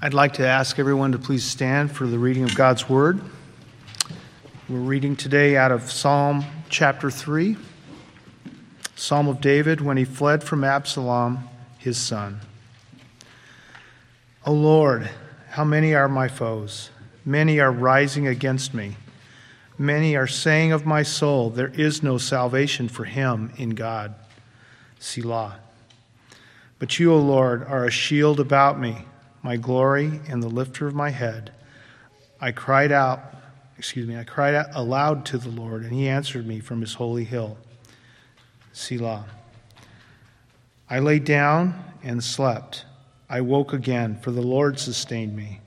[0.00, 3.20] I'd like to ask everyone to please stand for the reading of God's Word.
[4.68, 7.56] We're reading today out of Psalm chapter 3,
[8.94, 11.48] Psalm of David when he fled from Absalom,
[11.78, 12.42] his son.
[14.46, 15.10] O Lord,
[15.50, 16.90] how many are my foes?
[17.24, 18.94] Many are rising against me.
[19.76, 24.14] Many are saying of my soul, There is no salvation for him in God.
[25.00, 25.56] Selah.
[26.78, 29.04] But you, O Lord, are a shield about me
[29.42, 31.52] my glory and the lifter of my head.
[32.40, 33.20] I cried out,
[33.76, 36.94] excuse me, I cried out aloud to the Lord, and he answered me from his
[36.94, 37.56] holy hill.
[38.72, 39.26] Selah.
[40.90, 42.84] I lay down and slept.
[43.28, 45.60] I woke again, for the Lord sustained me.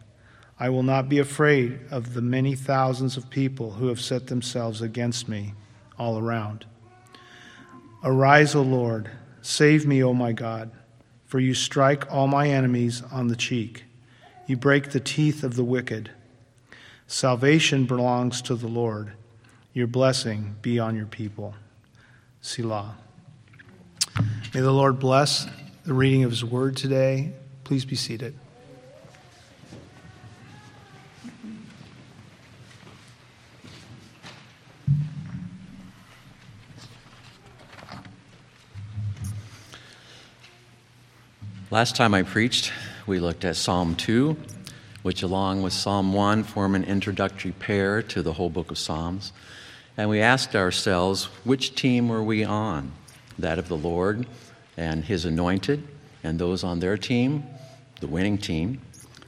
[0.59, 4.81] I will not be afraid of the many thousands of people who have set themselves
[4.81, 5.53] against me
[5.97, 6.65] all around.
[8.03, 10.71] Arise, O Lord, save me, O my God
[11.31, 13.85] for you strike all my enemies on the cheek.
[14.47, 16.11] You break the teeth of the wicked.
[17.07, 19.13] Salvation belongs to the Lord.
[19.73, 21.55] Your blessing be on your people.
[22.41, 22.97] Selah.
[24.53, 25.47] May the Lord bless
[25.85, 27.31] the reading of his word today.
[27.63, 28.35] Please be seated.
[41.71, 42.73] Last time I preached,
[43.07, 44.35] we looked at Psalm 2,
[45.03, 49.31] which, along with Psalm 1, form an introductory pair to the whole book of Psalms.
[49.95, 52.91] And we asked ourselves, which team were we on?
[53.39, 54.27] That of the Lord
[54.75, 55.87] and his anointed,
[56.25, 57.45] and those on their team,
[58.01, 58.81] the winning team,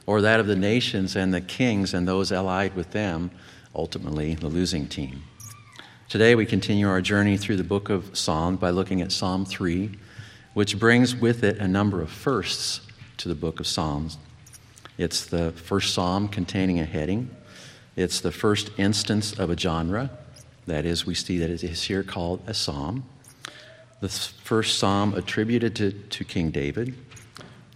[0.04, 3.30] or that of the nations and the kings and those allied with them,
[3.74, 5.22] ultimately the losing team.
[6.10, 9.92] Today we continue our journey through the book of Psalms by looking at Psalm 3
[10.54, 12.80] which brings with it a number of firsts
[13.18, 14.18] to the book of Psalms.
[14.96, 17.30] It's the first psalm containing a heading,
[17.96, 20.10] it's the first instance of a genre.
[20.66, 23.04] That is, we see that it is here called a psalm.
[24.00, 26.94] The first psalm attributed to, to King David.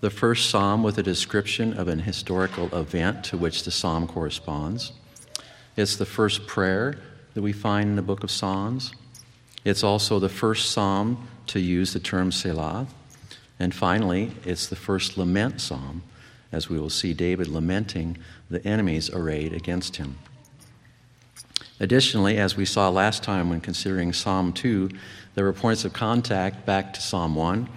[0.00, 4.92] The first psalm with a description of an historical event to which the psalm corresponds.
[5.76, 6.98] It's the first prayer
[7.34, 8.92] that we find in the book of Psalms.
[9.64, 12.86] It's also the first psalm to use the term Selah.
[13.58, 16.02] And finally, it's the first lament psalm,
[16.52, 20.18] as we will see David lamenting the enemies arrayed against him.
[21.80, 24.90] Additionally, as we saw last time when considering Psalm 2,
[25.34, 27.68] there were points of contact back to Psalm 1.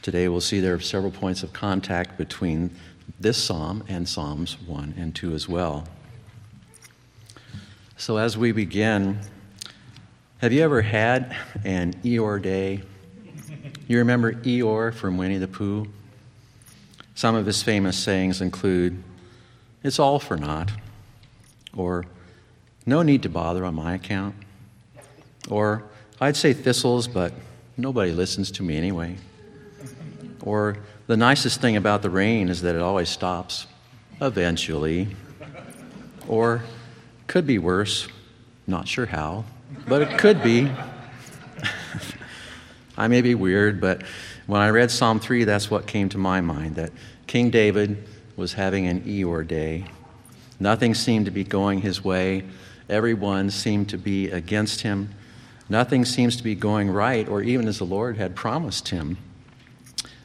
[0.00, 2.70] Today we'll see there are several points of contact between
[3.18, 5.88] this psalm and Psalms 1 and 2 as well.
[7.96, 9.18] So as we begin,
[10.38, 12.82] have you ever had an Eeyore day?
[13.88, 15.86] You remember Eeyore from Winnie the Pooh?
[17.14, 19.02] Some of his famous sayings include,
[19.82, 20.70] It's all for naught,
[21.76, 22.04] or
[22.86, 24.34] No need to bother on my account,
[25.48, 25.84] or
[26.20, 27.32] I'd say thistles, but
[27.76, 29.16] nobody listens to me anyway,
[30.40, 33.66] or The nicest thing about the rain is that it always stops,
[34.20, 35.08] eventually,
[36.28, 36.62] or
[37.26, 38.08] Could be worse,
[38.66, 39.44] not sure how
[39.86, 40.70] but it could be.
[43.02, 44.04] I may be weird, but
[44.46, 46.92] when I read Psalm 3, that's what came to my mind that
[47.26, 49.86] King David was having an Eeyore day.
[50.60, 52.44] Nothing seemed to be going his way,
[52.88, 55.12] everyone seemed to be against him.
[55.68, 59.18] Nothing seems to be going right, or even as the Lord had promised him.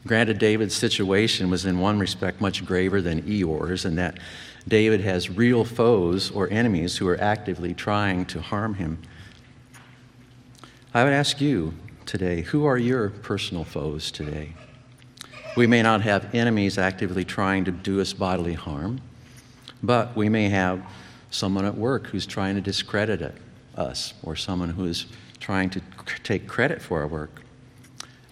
[0.05, 4.19] Granted, David's situation was in one respect much graver than Eeyore's, in that
[4.67, 8.99] David has real foes or enemies who are actively trying to harm him.
[10.93, 11.73] I would ask you
[12.07, 14.53] today who are your personal foes today?
[15.55, 19.01] We may not have enemies actively trying to do us bodily harm,
[19.83, 20.83] but we may have
[21.29, 23.35] someone at work who's trying to discredit
[23.75, 25.05] us, or someone who is
[25.39, 25.81] trying to
[26.23, 27.41] take credit for our work.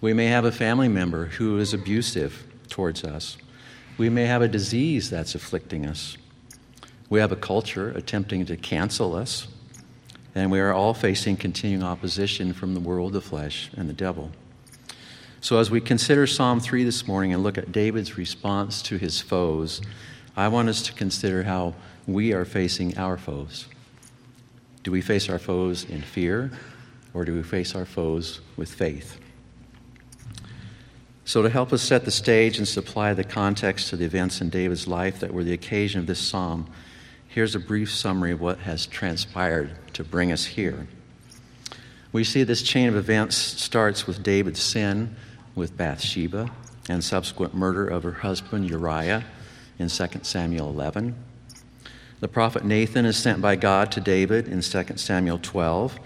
[0.00, 3.36] We may have a family member who is abusive towards us.
[3.98, 6.16] We may have a disease that's afflicting us.
[7.08, 9.48] We have a culture attempting to cancel us
[10.36, 14.30] and we are all facing continuing opposition from the world, the flesh, and the devil.
[15.40, 19.18] So, as we consider Psalm 3 this morning and look at David's response to his
[19.18, 19.80] foes,
[20.36, 21.74] I want us to consider how
[22.06, 23.66] we are facing our foes.
[24.82, 26.52] Do we face our foes in fear,
[27.14, 29.18] or do we face our foes with faith?
[31.24, 34.50] So, to help us set the stage and supply the context to the events in
[34.50, 36.68] David's life that were the occasion of this psalm,
[37.26, 40.86] here's a brief summary of what has transpired to bring us here.
[42.12, 45.16] We see this chain of events starts with David's sin
[45.54, 46.50] with Bathsheba
[46.86, 49.24] and subsequent murder of her husband Uriah
[49.78, 51.14] in 2 Samuel 11.
[52.20, 55.98] The prophet Nathan is sent by God to David in 2 Samuel 12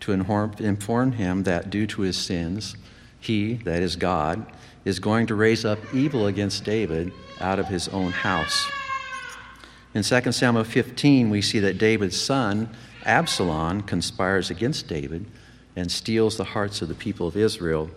[0.00, 2.76] to inform him that due to his sins,
[3.20, 4.44] he, that is God,
[4.84, 8.68] is going to raise up evil against David out of his own house.
[9.94, 12.68] In 2 Samuel 15, we see that David's son,
[13.06, 15.26] Absalom, conspires against David
[15.76, 17.90] and steals the hearts of the people of Israel.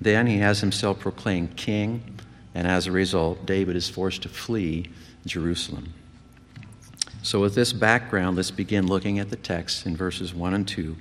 [0.00, 2.18] Then he has himself proclaimed king,
[2.54, 4.88] and as a result, David is forced to flee
[5.26, 5.92] Jerusalem.
[7.22, 10.96] So, with this background, let's begin looking at the text in verses 1 and 2.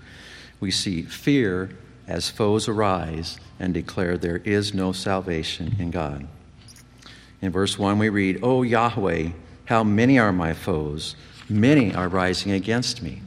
[0.59, 1.71] We see fear
[2.07, 6.27] as foes arise and declare there is no salvation in God.
[7.41, 9.29] In verse 1, we read, O Yahweh,
[9.65, 11.15] how many are my foes?
[11.50, 13.22] Many are rising against me.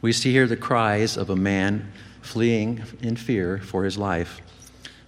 [0.00, 4.40] We see here the cries of a man fleeing in fear for his life.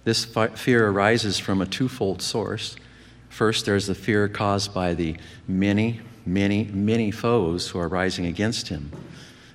[0.03, 2.75] This fear arises from a twofold source.
[3.29, 5.15] First, there's the fear caused by the
[5.47, 8.91] many, many, many foes who are rising against him.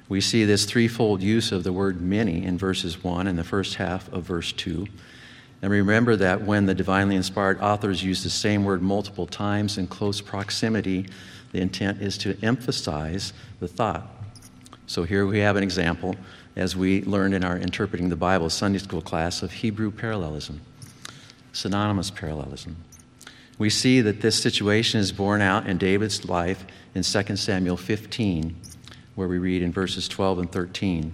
[0.08, 3.74] We see this threefold use of the word many in verses 1 and the first
[3.74, 4.86] half of verse 2.
[5.62, 9.88] And remember that when the divinely inspired authors use the same word multiple times in
[9.88, 11.06] close proximity,
[11.52, 14.08] the intent is to emphasize the thought.
[14.86, 16.14] So here we have an example,
[16.54, 20.60] as we learned in our Interpreting the Bible Sunday school class, of Hebrew parallelism,
[21.52, 22.76] synonymous parallelism.
[23.58, 28.54] We see that this situation is borne out in David's life in 2 Samuel 15,
[29.14, 31.12] where we read in verses 12 and 13.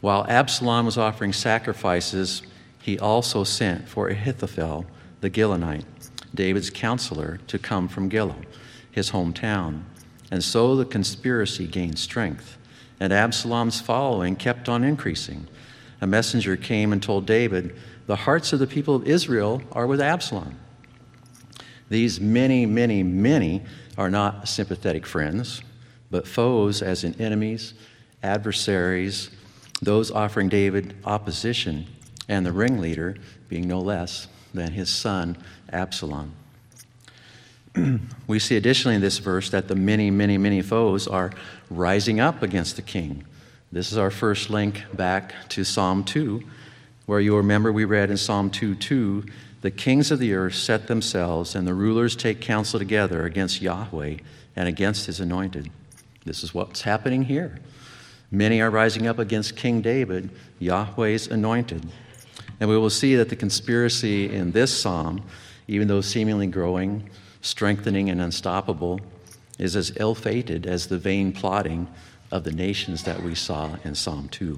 [0.00, 2.42] While Absalom was offering sacrifices,
[2.80, 4.86] he also sent for Ahithophel,
[5.20, 5.84] the Gilonite,
[6.34, 8.44] David's counselor, to come from Giloh,
[8.98, 9.82] his hometown.
[10.30, 12.58] And so the conspiracy gained strength
[13.00, 15.46] and Absalom's following kept on increasing.
[16.00, 20.00] A messenger came and told David, The hearts of the people of Israel are with
[20.00, 20.58] Absalom.
[21.88, 23.62] These many, many, many
[23.96, 25.62] are not sympathetic friends,
[26.10, 27.74] but foes, as in enemies,
[28.22, 29.30] adversaries,
[29.80, 31.86] those offering David opposition,
[32.28, 33.16] and the ringleader
[33.48, 35.36] being no less than his son,
[35.72, 36.32] Absalom.
[38.26, 41.32] We see additionally in this verse that the many, many, many foes are
[41.70, 43.24] rising up against the king.
[43.70, 46.42] This is our first link back to Psalm 2,
[47.06, 49.24] where you'll remember we read in Psalm 2 2,
[49.60, 54.18] the kings of the earth set themselves, and the rulers take counsel together against Yahweh
[54.54, 55.70] and against his anointed.
[56.24, 57.58] This is what's happening here.
[58.30, 61.86] Many are rising up against King David, Yahweh's anointed.
[62.60, 65.22] And we will see that the conspiracy in this psalm,
[65.66, 67.08] even though seemingly growing,
[67.48, 69.00] strengthening, and unstoppable,
[69.58, 71.88] is as ill fated as the vain plotting
[72.30, 74.56] of the nations that we saw in Psalm 2.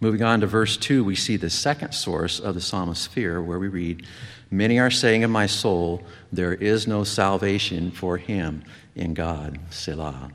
[0.00, 3.58] Moving on to verse 2, we see the second source of the psalmist's fear, where
[3.58, 4.06] we read,
[4.50, 8.64] Many are saying in my soul, there is no salvation for him
[8.96, 10.32] in God, Selah.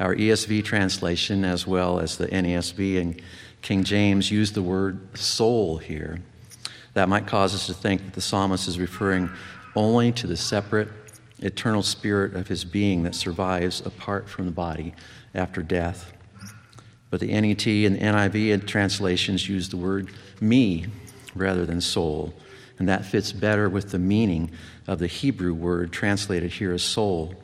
[0.00, 3.22] Our ESV translation, as well as the NASB and
[3.62, 6.20] King James, use the word soul here.
[6.94, 9.30] That might cause us to think that the psalmist is referring
[9.76, 10.88] only to the separate
[11.40, 14.94] eternal spirit of his being that survives apart from the body
[15.34, 16.12] after death.
[17.10, 20.10] But the NET and NIV translations use the word
[20.40, 20.86] me
[21.34, 22.34] rather than soul,
[22.78, 24.50] and that fits better with the meaning
[24.86, 27.34] of the Hebrew word translated here as soul.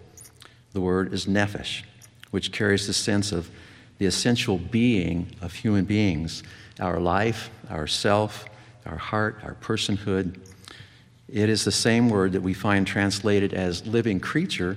[0.73, 1.83] The word is nephesh,
[2.31, 3.51] which carries the sense of
[3.99, 6.43] the essential being of human beings
[6.81, 8.47] our life, our self,
[8.87, 10.39] our heart, our personhood,
[11.33, 14.77] it is the same word that we find translated as living creature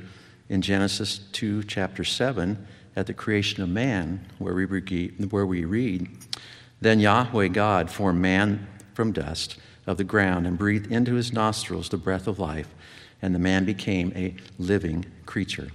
[0.49, 5.65] in Genesis 2, chapter 7, at the creation of man, where we, read, where we
[5.65, 6.07] read,
[6.79, 9.57] Then Yahweh God formed man from dust
[9.87, 12.67] of the ground and breathed into his nostrils the breath of life,
[13.21, 15.69] and the man became a living creature.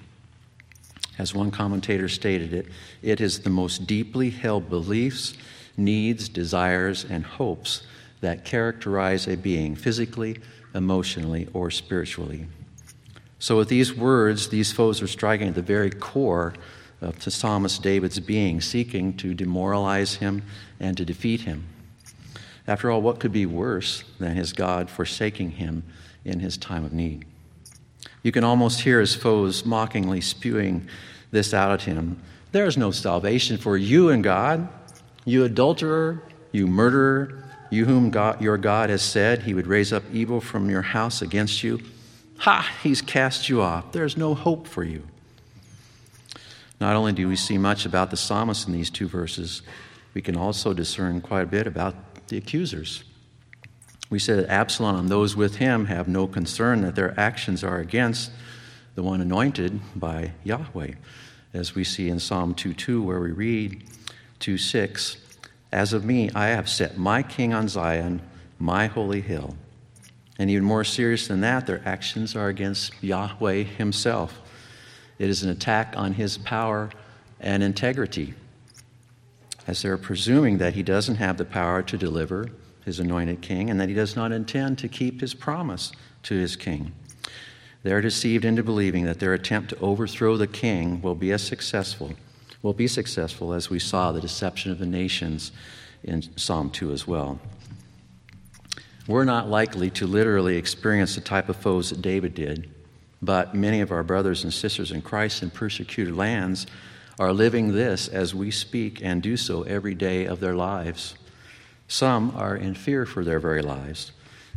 [1.18, 2.66] As one commentator stated it,
[3.02, 5.34] it is the most deeply held beliefs,
[5.76, 7.82] needs, desires, and hopes
[8.20, 10.38] that characterize a being physically,
[10.78, 12.46] emotionally, or spiritually.
[13.38, 16.54] So, with these words, these foes are striking at the very core
[17.00, 20.42] of the psalmist David's being, seeking to demoralize him
[20.80, 21.66] and to defeat him.
[22.66, 25.84] After all, what could be worse than his God forsaking him
[26.24, 27.24] in his time of need?
[28.22, 30.88] You can almost hear his foes mockingly spewing
[31.30, 32.20] this out at him
[32.52, 34.68] There is no salvation for you in God,
[35.24, 40.02] you adulterer, you murderer, you whom God, your God has said he would raise up
[40.12, 41.80] evil from your house against you.
[42.38, 43.92] Ha, he's cast you off.
[43.92, 45.02] There's no hope for you.
[46.80, 49.62] Not only do we see much about the psalmist in these two verses,
[50.14, 53.02] we can also discern quite a bit about the accusers.
[54.10, 57.78] We say that Absalom and those with him have no concern that their actions are
[57.78, 58.30] against
[58.94, 60.92] the one anointed by Yahweh,
[61.52, 63.82] as we see in Psalm 2:2, where we read
[64.40, 65.16] 2:6,
[65.70, 68.22] As of me, I have set my king on Zion,
[68.58, 69.56] my holy hill.
[70.38, 74.40] And even more serious than that, their actions are against Yahweh himself.
[75.18, 76.90] It is an attack on his power
[77.40, 78.34] and integrity,
[79.66, 82.48] as they're presuming that he doesn't have the power to deliver
[82.84, 86.56] his anointed king and that he does not intend to keep his promise to his
[86.56, 86.92] king.
[87.82, 92.14] They're deceived into believing that their attempt to overthrow the king will be as successful,
[92.62, 95.52] will be successful as we saw the deception of the nations
[96.02, 97.38] in Psalm 2 as well.
[99.06, 102.68] We're not likely to literally experience the type of foes that David did,
[103.22, 106.66] but many of our brothers and sisters in Christ in persecuted lands
[107.18, 111.14] are living this as we speak and do so every day of their lives.
[111.88, 114.12] Some are in fear for their very lives.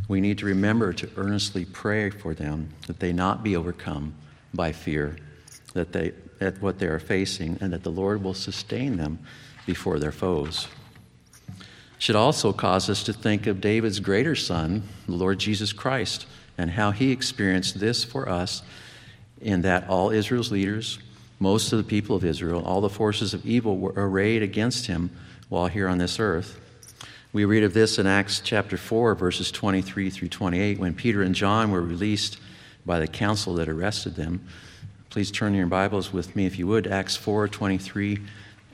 [0.06, 4.14] We need to remember to earnestly pray for them that they not be overcome
[4.52, 5.16] by fear,
[5.72, 9.18] that they at what they are facing, and that the Lord will sustain them
[9.66, 10.68] before their foes.
[11.98, 16.26] Should also cause us to think of David's greater son, the Lord Jesus Christ,
[16.58, 18.62] and how he experienced this for us
[19.40, 20.98] in that all Israel's leaders,
[21.38, 25.10] most of the people of Israel, all the forces of evil were arrayed against him
[25.48, 26.58] while here on this earth.
[27.32, 31.34] We read of this in Acts chapter 4, verses 23 through 28, when Peter and
[31.34, 32.38] John were released
[32.84, 34.46] by the council that arrested them.
[35.12, 38.18] Please turn your Bibles with me, if you would, Acts 4 23.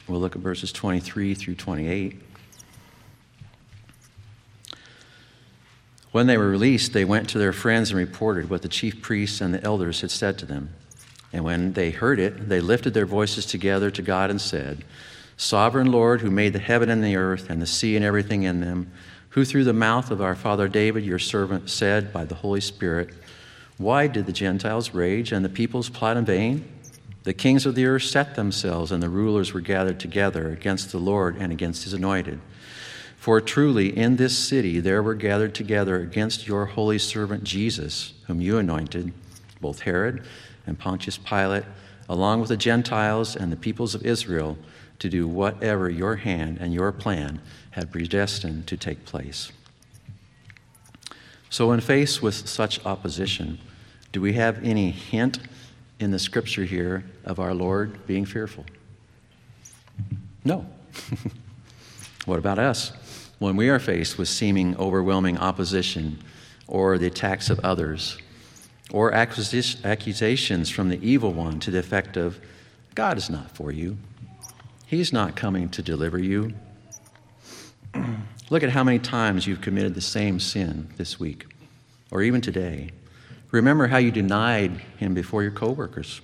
[0.07, 2.23] We'll look at verses 23 through 28.
[6.13, 9.41] When they were released, they went to their friends and reported what the chief priests
[9.41, 10.73] and the elders had said to them.
[11.33, 14.85] And when they heard it, they lifted their voices together to God and said,
[15.37, 18.61] Sovereign Lord, who made the heaven and the earth and the sea and everything in
[18.61, 18.93] them,
[19.31, 23.11] who through the mouth of our father David, your servant, said by the Holy Spirit,
[23.79, 26.69] Why did the Gentiles rage and the peoples plot in vain?
[27.23, 30.99] The kings of the earth set themselves, and the rulers were gathered together against the
[30.99, 32.41] Lord and against his anointed.
[33.19, 38.41] For truly in this city there were gathered together against your holy servant Jesus, whom
[38.41, 39.13] you anointed,
[39.61, 40.25] both Herod
[40.67, 41.65] and Pontius Pilate,
[42.09, 44.59] along with the Gentiles and the peoples of Israel
[44.99, 47.41] to do whatever your hand and your plan
[47.73, 49.53] had predestined to take place.
[51.51, 53.59] So, when faced with such opposition,
[54.13, 55.39] do we have any hint
[56.01, 58.65] in the scripture here of our Lord being fearful?
[60.45, 60.67] No.
[62.25, 62.93] what about us?
[63.39, 66.19] When we are faced with seeming overwhelming opposition
[66.67, 68.19] or the attacks of others,
[68.91, 72.41] or accusations from the evil one to the effect of,
[72.95, 73.99] God is not for you,
[74.87, 76.55] He's not coming to deliver you.
[78.51, 81.47] Look at how many times you've committed the same sin this week
[82.11, 82.93] or even today.
[83.51, 86.21] Remember how you denied him before your coworkers.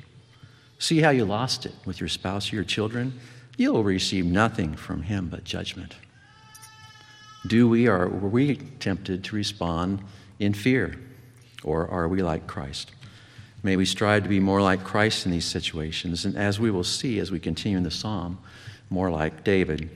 [0.78, 3.18] See how you lost it with your spouse or your children.
[3.56, 5.94] You'll receive nothing from him but judgment.
[7.46, 10.02] Do we or were we tempted to respond
[10.38, 10.98] in fear?
[11.62, 12.90] Or are we like Christ?
[13.62, 16.84] May we strive to be more like Christ in these situations, and as we will
[16.84, 18.38] see as we continue in the psalm,
[18.90, 19.88] more like David.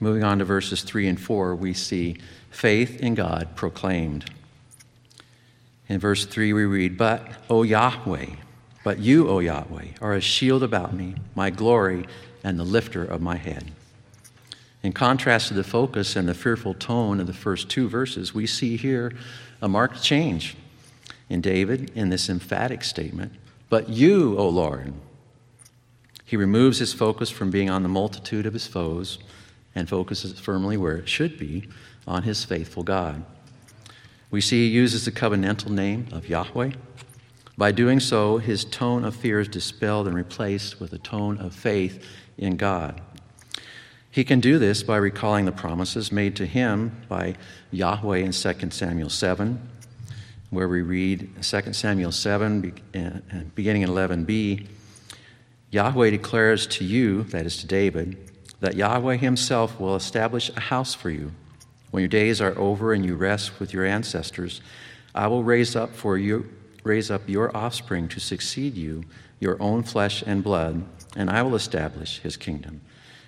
[0.00, 2.16] Moving on to verses 3 and 4, we see
[2.50, 4.30] faith in God proclaimed.
[5.92, 8.30] In verse 3, we read, But, O Yahweh,
[8.82, 12.06] but you, O Yahweh, are a shield about me, my glory,
[12.42, 13.72] and the lifter of my head.
[14.82, 18.46] In contrast to the focus and the fearful tone of the first two verses, we
[18.46, 19.12] see here
[19.60, 20.56] a marked change
[21.28, 23.34] in David in this emphatic statement,
[23.68, 24.94] But you, O Lord.
[26.24, 29.18] He removes his focus from being on the multitude of his foes
[29.74, 31.68] and focuses firmly where it should be
[32.06, 33.26] on his faithful God.
[34.32, 36.72] We see he uses the covenantal name of Yahweh.
[37.56, 41.54] By doing so, his tone of fear is dispelled and replaced with a tone of
[41.54, 42.04] faith
[42.36, 43.00] in God.
[44.10, 47.36] He can do this by recalling the promises made to him by
[47.70, 49.68] Yahweh in 2 Samuel 7
[50.52, 54.66] where we read 2 Samuel 7, uh, beginning in 11b
[55.70, 58.18] Yahweh declares to you, that is to David,
[58.60, 61.32] that Yahweh himself will establish a house for you.
[61.92, 64.60] When your days are over and you rest with your ancestors,
[65.14, 66.48] I will raise up for you
[66.84, 69.04] raise up your offspring to succeed you,
[69.38, 70.84] your own flesh and blood,
[71.16, 72.80] and I will establish his kingdom.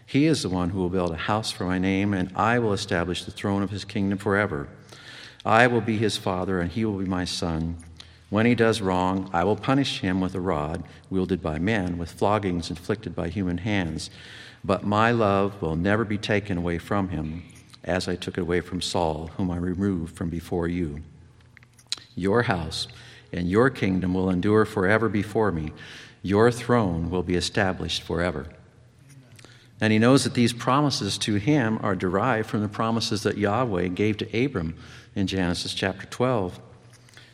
[0.06, 2.72] He is the one who will build a house for my name, and I will
[2.72, 4.68] establish the throne of his kingdom forever.
[5.44, 7.76] I will be his father, and he will be my son.
[8.30, 12.10] When he does wrong, I will punish him with a rod wielded by men, with
[12.10, 14.10] floggings inflicted by human hands.
[14.64, 17.42] But my love will never be taken away from him,
[17.84, 21.02] as I took it away from Saul, whom I removed from before you.
[22.16, 22.88] Your house
[23.32, 25.72] and your kingdom will endure forever before me.
[26.22, 28.46] Your throne will be established forever.
[29.80, 33.88] And he knows that these promises to him are derived from the promises that Yahweh
[33.88, 34.76] gave to Abram
[35.14, 36.58] in Genesis chapter 12,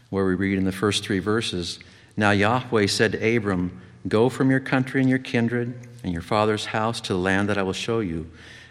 [0.08, 1.78] where we read in the first three verses
[2.16, 6.66] Now Yahweh said to Abram, Go from your country and your kindred and your father's
[6.66, 8.30] house to the land that I will show you,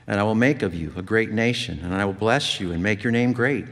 [0.10, 2.82] and I will make of you a great nation, and I will bless you and
[2.82, 3.66] make your name great,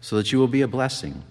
[0.00, 1.22] so that you will be a blessing.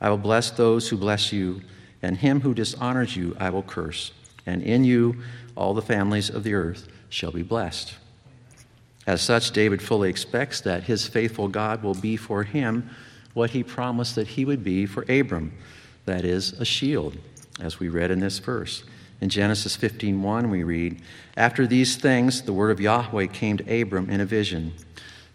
[0.00, 1.62] I will bless those who bless you,
[2.02, 4.10] and him who dishonors you I will curse,
[4.44, 5.22] and in you
[5.54, 7.94] all the families of the earth shall be blessed.
[9.06, 12.90] As such, David fully expects that his faithful God will be for him
[13.34, 15.52] what he promised that he would be for Abram
[16.06, 17.16] that is, a shield,
[17.60, 18.82] as we read in this verse.
[19.20, 21.00] In Genesis 15:1 we read,
[21.36, 24.72] "After these things the word of Yahweh came to Abram in a vision.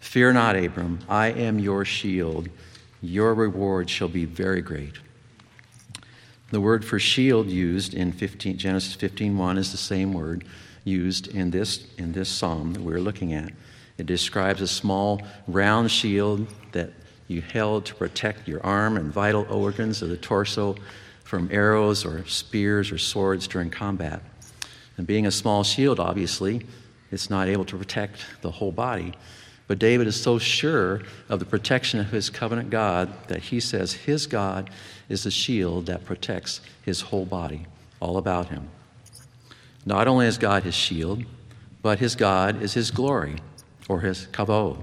[0.00, 2.48] Fear not, Abram, I am your shield.
[3.02, 4.94] Your reward shall be very great."
[6.50, 10.44] The word for shield used in 15, Genesis 15:1 is the same word
[10.84, 13.52] used in this in this psalm that we're looking at.
[13.98, 16.92] It describes a small round shield that
[17.28, 20.76] you held to protect your arm and vital organs of the torso
[21.24, 24.22] from arrows or spears or swords during combat.
[24.96, 26.64] And being a small shield, obviously,
[27.10, 29.14] it's not able to protect the whole body.
[29.66, 33.94] But David is so sure of the protection of his covenant God that he says
[33.94, 34.70] his God
[35.08, 37.66] is the shield that protects his whole body,
[37.98, 38.68] all about him.
[39.86, 41.24] Not only is God his shield,
[41.82, 43.36] but his God is his glory,
[43.88, 44.78] or his kavod.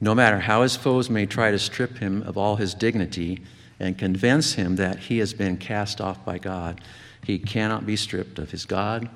[0.00, 3.42] No matter how his foes may try to strip him of all his dignity
[3.80, 6.80] and convince him that he has been cast off by God,
[7.24, 9.08] he cannot be stripped of his God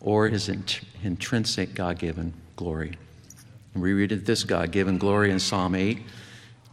[0.00, 2.96] or his int- intrinsic God given glory.
[3.74, 5.98] And we read this God given glory in Psalm 8,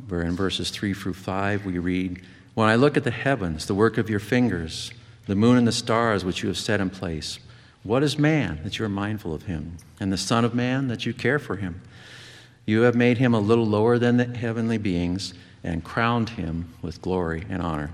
[0.07, 2.21] where in verses 3 through 5 we read,
[2.53, 4.91] When I look at the heavens, the work of your fingers,
[5.25, 7.39] the moon and the stars which you have set in place,
[7.83, 11.05] what is man that you are mindful of him, and the Son of Man that
[11.05, 11.81] you care for him?
[12.65, 17.01] You have made him a little lower than the heavenly beings and crowned him with
[17.01, 17.91] glory and honor.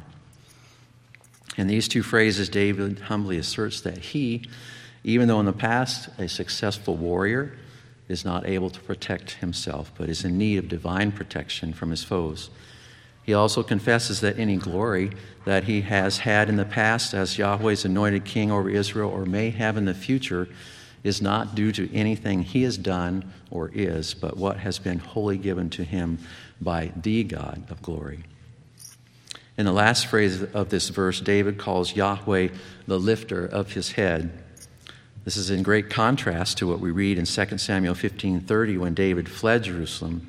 [1.58, 4.44] In these two phrases, David humbly asserts that he,
[5.04, 7.58] even though in the past a successful warrior,
[8.08, 12.04] is not able to protect himself, but is in need of divine protection from his
[12.04, 12.50] foes.
[13.24, 15.12] He also confesses that any glory
[15.46, 19.50] that he has had in the past as Yahweh's anointed king over Israel or may
[19.50, 20.48] have in the future
[21.06, 25.38] is not due to anything he has done or is, but what has been wholly
[25.38, 26.18] given to him
[26.60, 28.24] by the God of glory.
[29.56, 32.48] In the last phrase of this verse, David calls Yahweh
[32.88, 34.32] the lifter of his head.
[35.24, 39.30] This is in great contrast to what we read in 2 Samuel 15:30 when David
[39.30, 40.26] fled Jerusalem.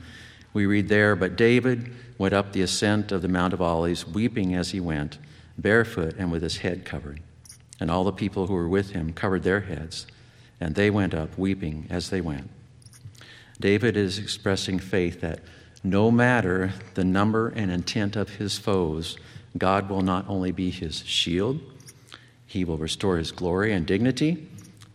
[0.53, 4.55] We read there, "But David went up the ascent of the Mount of Olives, weeping
[4.55, 5.17] as he went,
[5.57, 7.21] barefoot and with his head covered.
[7.81, 10.07] And all the people who were with him covered their heads
[10.61, 12.51] and they went up weeping as they went.
[13.61, 15.41] David is expressing faith that
[15.83, 19.17] no matter the number and intent of his foes,
[19.57, 21.61] God will not only be his shield,
[22.47, 24.49] he will restore his glory and dignity,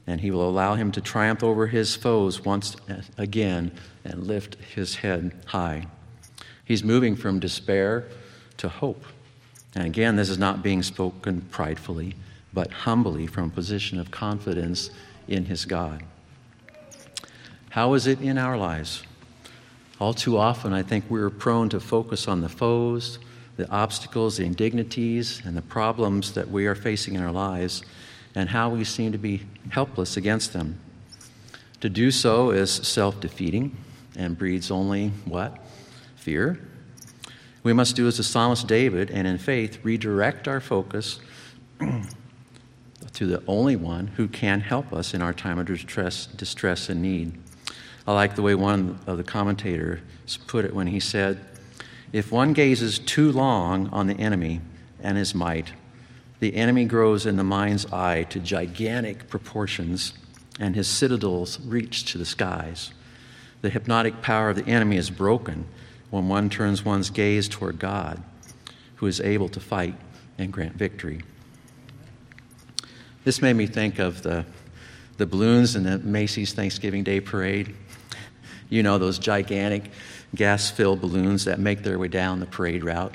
[0.08, 2.76] and he will allow him to triumph over his foes once
[3.18, 3.72] again
[4.04, 5.88] and lift his head high.
[6.66, 8.06] He's moving from despair
[8.58, 9.04] to hope.
[9.76, 12.16] And again, this is not being spoken pridefully,
[12.54, 14.90] but humbly from a position of confidence
[15.28, 16.04] in his God.
[17.72, 19.04] How is it in our lives?
[20.00, 23.20] All too often, I think we're prone to focus on the foes,
[23.56, 27.84] the obstacles, the indignities, and the problems that we are facing in our lives,
[28.34, 30.80] and how we seem to be helpless against them.
[31.82, 33.78] To do so is self defeating
[34.16, 35.58] and breeds only what?
[36.16, 36.60] Fear.
[37.64, 41.20] We must do as the psalmist David and in faith redirect our focus
[43.14, 47.02] to the only one who can help us in our time of distress, distress and
[47.02, 47.34] need.
[48.08, 50.00] I like the way one of the commentators
[50.48, 51.40] put it when he said,
[52.14, 54.62] If one gazes too long on the enemy
[55.02, 55.74] and his might,
[56.40, 60.14] the enemy grows in the mind's eye to gigantic proportions,
[60.60, 62.92] and his citadels reach to the skies.
[63.62, 65.66] The hypnotic power of the enemy is broken
[66.10, 68.24] when one turns one's gaze toward God,
[68.96, 69.96] who is able to fight
[70.40, 71.22] and grant victory.
[73.24, 74.46] This made me think of the,
[75.18, 77.76] the balloons in the Macy's Thanksgiving Day Parade.
[78.70, 79.92] You know, those gigantic
[80.34, 83.14] gas filled balloons that make their way down the parade route.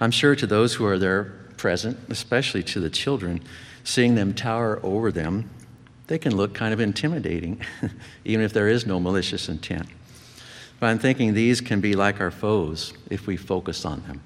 [0.00, 3.40] I'm sure to those who are there present, especially to the children,
[3.82, 5.50] seeing them tower over them,
[6.06, 7.60] they can look kind of intimidating,
[8.24, 9.86] even if there is no malicious intent.
[10.78, 14.20] But I'm thinking these can be like our foes if we focus on them.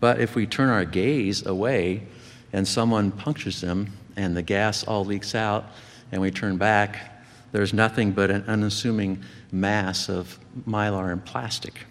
[0.00, 2.06] But if we turn our gaze away
[2.54, 5.66] and someone punctures them and the gas all leaks out
[6.12, 11.84] and we turn back, there's nothing but an unassuming mass of mylar and plastic.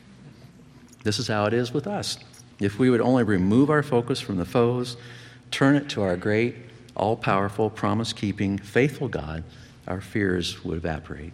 [1.03, 2.17] This is how it is with us.
[2.61, 4.95] If we would only remove our focus from the foes,
[5.51, 6.55] turn it to our great,
[6.95, 9.43] all powerful, promise keeping, faithful God,
[9.85, 11.33] our fears would evaporate.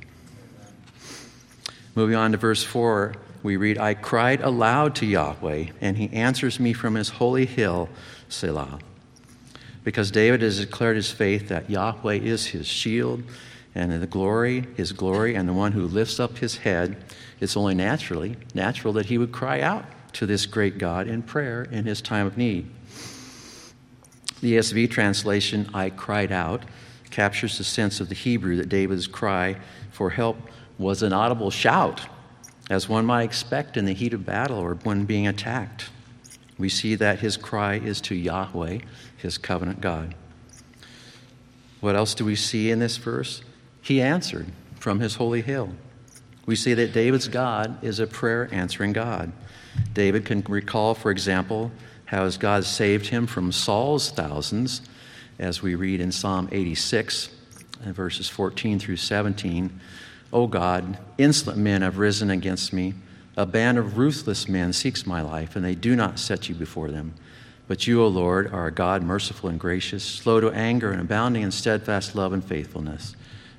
[1.93, 3.13] Moving on to verse 4,
[3.43, 7.89] we read, I cried aloud to Yahweh, and he answers me from his holy hill,
[8.27, 8.79] Selah.
[9.83, 13.23] Because David has declared his faith that Yahweh is his shield
[13.75, 16.97] and the glory, his glory, and the one who lifts up his head,
[17.39, 21.63] it's only naturally natural that he would cry out to this great God in prayer
[21.63, 22.69] in his time of need.
[24.41, 26.63] The ESV translation, I cried out,
[27.11, 29.57] captures the sense of the Hebrew that David's cry
[29.91, 30.37] for help
[30.77, 32.01] was an audible shout,
[32.69, 35.89] as one might expect in the heat of battle or when being attacked.
[36.59, 38.79] We see that his cry is to Yahweh,
[39.17, 40.13] his covenant God.
[41.79, 43.41] What else do we see in this verse?
[43.81, 45.69] He answered from his holy hill.
[46.45, 49.31] We see that David's God is a prayer answering God.
[49.93, 51.71] David can recall, for example,
[52.05, 54.81] how as God saved him from Saul's thousands,
[55.37, 57.29] as we read in Psalm 86,
[57.81, 59.79] verses 14 through 17.
[60.33, 62.95] O God, insolent men have risen against me.
[63.39, 66.91] A band of ruthless men seeks my life, and they do not set you before
[66.91, 67.13] them.
[67.69, 71.43] But you, O Lord, are a God merciful and gracious, slow to anger and abounding
[71.43, 73.15] in steadfast love and faithfulness.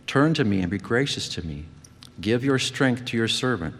[0.07, 1.65] Turn to me and be gracious to me.
[2.21, 3.75] Give your strength to your servant,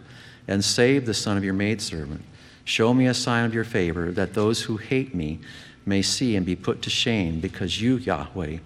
[0.47, 2.23] and save the son of your maidservant.
[2.65, 5.39] Show me a sign of your favor, that those who hate me
[5.85, 8.57] may see and be put to shame, because you, Yahweh,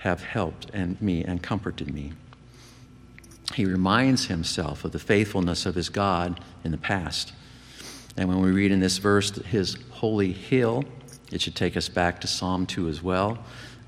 [0.00, 2.12] have helped and me and comforted me
[3.54, 7.32] he reminds himself of the faithfulness of his God in the past.
[8.16, 10.84] And when we read in this verse his holy hill,
[11.30, 13.38] it should take us back to Psalm 2 as well.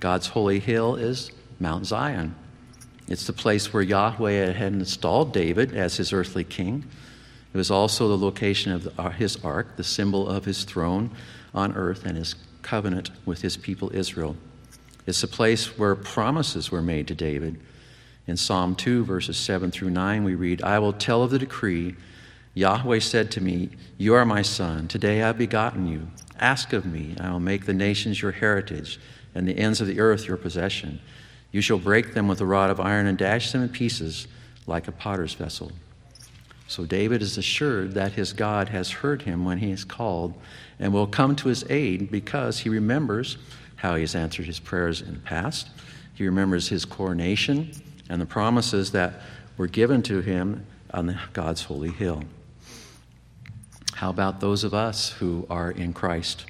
[0.00, 2.34] God's holy hill is Mount Zion.
[3.06, 6.84] It's the place where Yahweh had installed David as his earthly king.
[7.52, 11.10] It was also the location of uh, his ark, the symbol of his throne
[11.54, 14.36] on earth and his covenant with his people Israel.
[15.06, 17.60] It's the place where promises were made to David
[18.26, 21.94] in Psalm 2, verses 7 through 9, we read, I will tell of the decree.
[22.54, 24.88] Yahweh said to me, You are my son.
[24.88, 26.08] Today I have begotten you.
[26.40, 28.98] Ask of me, I will make the nations your heritage,
[29.34, 31.00] and the ends of the earth your possession.
[31.52, 34.26] You shall break them with a rod of iron and dash them in pieces
[34.66, 35.70] like a potter's vessel.
[36.66, 40.34] So David is assured that his God has heard him when he is called
[40.78, 43.36] and will come to his aid because he remembers
[43.76, 45.68] how he has answered his prayers in the past.
[46.14, 47.70] He remembers his coronation
[48.08, 49.20] and the promises that
[49.56, 52.22] were given to him on God's holy hill.
[53.94, 56.46] How about those of us who are in Christ?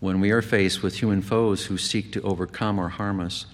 [0.00, 3.46] When we are faced with human foes who seek to overcome or harm us,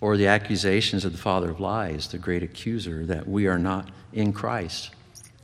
[0.00, 3.90] or the accusations of the father of lies, the great accuser, that we are not
[4.12, 4.90] in Christ,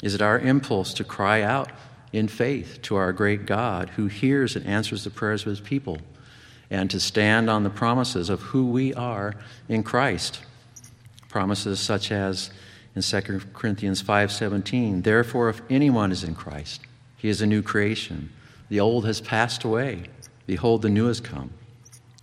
[0.03, 1.71] is it our impulse to cry out
[2.13, 5.99] in faith to our great God who hears and answers the prayers of his people,
[6.71, 9.35] and to stand on the promises of who we are
[9.69, 10.41] in Christ?
[11.37, 12.49] Promises such as
[12.95, 16.81] in 2 Corinthians 5:17, "Therefore if anyone is in Christ,
[17.19, 18.31] he is a new creation.
[18.71, 20.05] The old has passed away;
[20.47, 21.51] behold the new has come."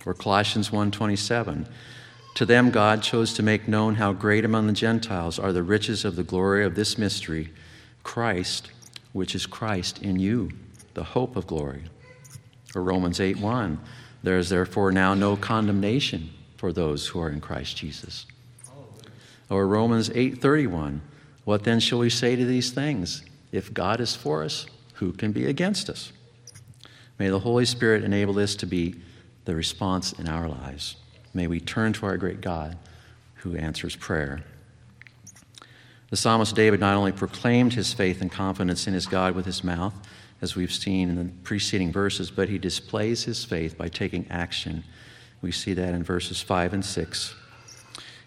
[0.04, 1.68] Or Colossians 1:27,
[2.34, 6.04] "To them God chose to make known how great among the Gentiles are the riches
[6.04, 7.52] of the glory of this mystery,
[8.02, 8.72] Christ,
[9.12, 10.50] which is Christ in you,
[10.94, 11.84] the hope of glory."
[12.74, 13.78] Or Romans 8:1,
[14.24, 18.26] "There is therefore now no condemnation for those who are in Christ Jesus."
[19.50, 21.00] Or Romans 8:31,
[21.44, 23.22] what then shall we say to these things?
[23.52, 26.12] If God is for us, who can be against us?
[27.18, 28.96] May the Holy Spirit enable this to be
[29.44, 30.96] the response in our lives.
[31.32, 32.76] May we turn to our great God
[33.36, 34.44] who answers prayer.
[36.10, 39.64] The psalmist David not only proclaimed his faith and confidence in his God with his
[39.64, 39.94] mouth,
[40.40, 44.84] as we've seen in the preceding verses, but he displays his faith by taking action.
[45.42, 47.34] We see that in verses 5 and 6.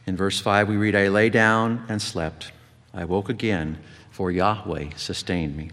[0.08, 2.54] In verse 5, we read, I lay down and slept.
[2.94, 3.78] I woke again,
[4.10, 5.70] for Yahweh sustained me.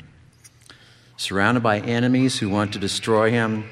[1.17, 3.65] Surrounded by enemies who want to destroy him,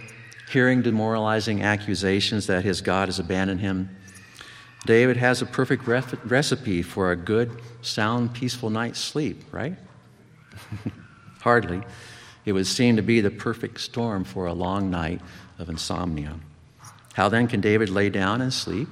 [0.51, 3.91] hearing demoralizing accusations that his God has abandoned him,
[4.87, 9.77] David has a perfect recipe for a good, sound, peaceful night's sleep, right?
[11.41, 11.83] Hardly.
[12.45, 15.21] It would seem to be the perfect storm for a long night
[15.59, 16.39] of insomnia.
[17.15, 18.89] How then can David lay down and sleep?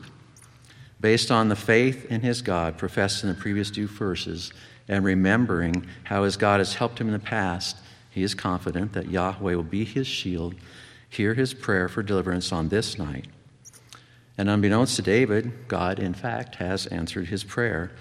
[1.01, 4.53] Based on the faith in his God professed in the previous two verses
[4.87, 7.77] and remembering how his God has helped him in the past,
[8.11, 10.55] he is confident that Yahweh will be his shield,
[11.09, 13.27] hear his prayer for deliverance on this night.
[14.37, 17.93] And unbeknownst to David, God, in fact, has answered his prayer.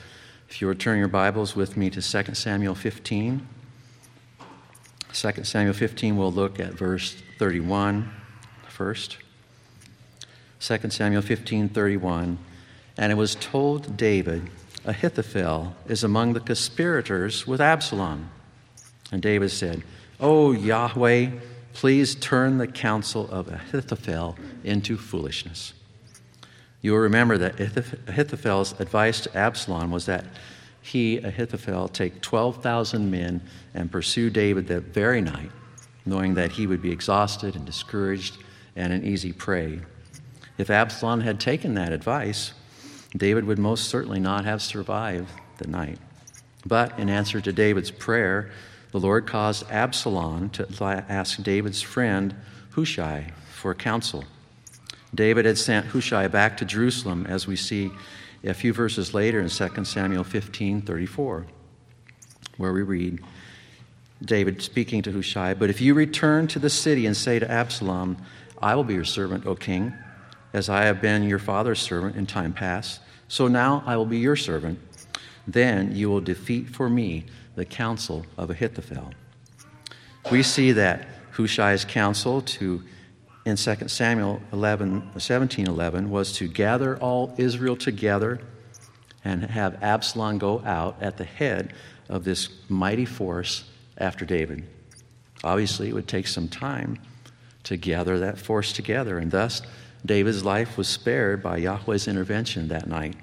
[0.50, 3.48] If you were turning your Bibles with me to 2 Samuel 15,
[5.14, 8.12] 2 Samuel 15, we'll look at verse 31
[8.68, 9.18] first.
[10.60, 12.38] 2 Samuel 15, 31.
[13.00, 14.50] And it was told David,
[14.84, 18.30] Ahithophel is among the conspirators with Absalom.
[19.10, 19.84] And David said,
[20.20, 21.30] O Yahweh,
[21.72, 24.36] please turn the counsel of Ahithophel
[24.66, 25.74] into foolishness.
[26.82, 27.58] You will remember that
[28.08, 30.26] Ahithophel's advice to Absalom was that
[30.82, 33.40] he, Ahithophel, take 12,000 men
[33.74, 35.52] and pursue David that very night,
[36.06, 38.40] knowing that he would be exhausted and discouraged
[38.76, 39.80] and an easy prey.
[40.58, 42.52] If Absalom had taken that advice,
[43.16, 45.98] David would most certainly not have survived the night.
[46.66, 48.52] But in answer to David's prayer,
[48.92, 50.68] the Lord caused Absalom to
[51.10, 52.36] ask David's friend
[52.72, 54.26] Hushai for counsel.
[55.14, 57.92] David had sent Hushai back to Jerusalem, as we see
[58.44, 61.46] a few verses later in 2 Samuel 15 34,
[62.58, 63.20] where we read
[64.24, 68.18] David speaking to Hushai, But if you return to the city and say to Absalom,
[68.62, 69.94] I will be your servant, O king,
[70.54, 74.18] as I have been your father's servant in time past, so now I will be
[74.18, 74.80] your servant.
[75.48, 79.12] Then you will defeat for me the counsel of Ahithophel.
[80.32, 82.84] We see that Hushai's counsel to
[83.46, 88.40] in 2 Samuel 11, 17 11 was to gather all Israel together
[89.24, 91.74] and have Absalom go out at the head
[92.08, 93.64] of this mighty force
[93.98, 94.66] after David.
[95.44, 97.00] Obviously, it would take some time
[97.64, 99.62] to gather that force together, and thus
[100.06, 103.16] David's life was spared by Yahweh's intervention that night.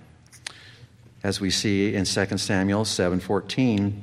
[1.22, 4.02] As we see in 2 Samuel 7:14,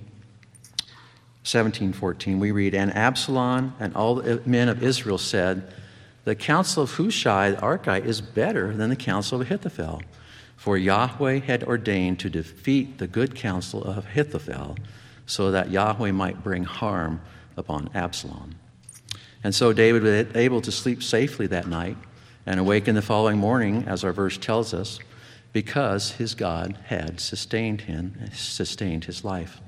[1.43, 5.71] 17:14, we read, "And Absalom and all the men of Israel said,
[6.25, 10.01] the counsel of Hushai the Archite is better than the counsel of Ahithophel.
[10.55, 14.77] For Yahweh had ordained to defeat the good counsel of Ahithophel,
[15.25, 17.19] so that Yahweh might bring harm
[17.57, 18.55] upon Absalom.
[19.43, 21.97] And so David was able to sleep safely that night
[22.45, 24.99] and awaken the following morning, as our verse tells us,
[25.51, 29.61] because his God had sustained him, sustained his life.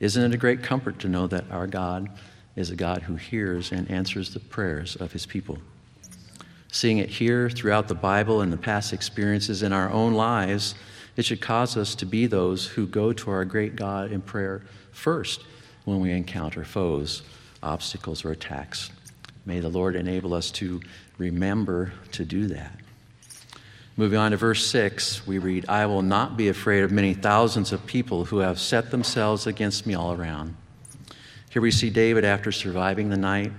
[0.00, 2.08] Isn't it a great comfort to know that our God
[2.56, 5.58] is a God who hears and answers the prayers of his people.
[6.70, 10.74] Seeing it here throughout the Bible and the past experiences in our own lives,
[11.16, 14.62] it should cause us to be those who go to our great God in prayer
[14.90, 15.42] first
[15.84, 17.22] when we encounter foes,
[17.62, 18.90] obstacles, or attacks.
[19.46, 20.80] May the Lord enable us to
[21.18, 22.78] remember to do that.
[23.96, 27.72] Moving on to verse 6, we read, I will not be afraid of many thousands
[27.72, 30.56] of people who have set themselves against me all around.
[31.48, 33.52] Here we see David after surviving the night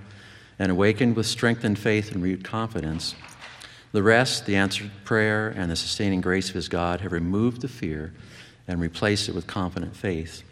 [0.58, 3.14] and awakened with strengthened faith and renewed confidence.
[3.92, 7.68] The rest, the answered prayer, and the sustaining grace of his God have removed the
[7.68, 8.12] fear
[8.68, 10.42] and replaced it with confident faith.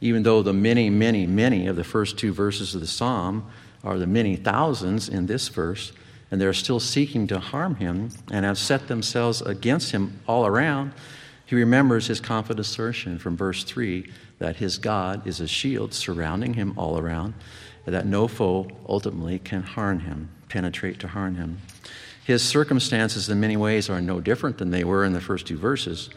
[0.00, 3.50] Even though the many, many, many of the first two verses of the psalm
[3.82, 5.90] are the many thousands in this verse,
[6.30, 10.92] and they're still seeking to harm him and have set themselves against him all around,
[11.46, 16.54] he remembers his confident assertion from verse 3 that his God is a shield surrounding
[16.54, 17.34] him all around,
[17.86, 21.58] and that no foe ultimately can harm him, penetrate to harm him.
[22.24, 25.56] His circumstances, in many ways, are no different than they were in the first two
[25.56, 26.10] verses,